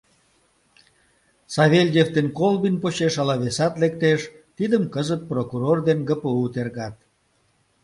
[1.53, 4.21] Савельев ден Колбин почеш ала весат лектеш,
[4.57, 6.95] тидым кызыт прокурор ден ГПУ тергат...